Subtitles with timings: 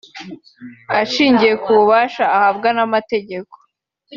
[1.01, 3.55] Ashingiye ku bubasha ahabwa n’amategeko